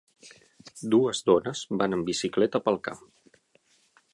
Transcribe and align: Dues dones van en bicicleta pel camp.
Dues 0.95 1.21
dones 1.27 1.61
van 1.81 1.99
en 1.99 2.07
bicicleta 2.09 2.63
pel 2.69 2.81
camp. 2.89 3.05